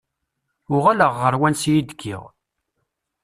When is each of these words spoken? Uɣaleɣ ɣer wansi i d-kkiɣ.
Uɣaleɣ 0.75 1.13
ɣer 1.21 1.33
wansi 1.39 1.71
i 1.79 1.81
d-kkiɣ. 1.87 2.23